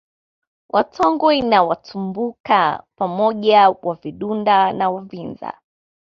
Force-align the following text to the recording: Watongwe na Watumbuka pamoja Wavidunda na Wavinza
Watongwe 0.69 1.41
na 1.41 1.63
Watumbuka 1.63 2.83
pamoja 2.99 3.69
Wavidunda 3.69 4.73
na 4.73 4.89
Wavinza 4.89 5.57